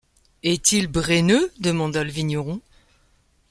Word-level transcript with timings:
Est-il 0.41 0.87
breneux? 0.87 1.51
demanda 1.59 2.03
le 2.03 2.09
vigneron. 2.09 2.59